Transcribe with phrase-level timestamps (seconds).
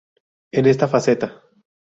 [0.51, 1.43] En esta faceta.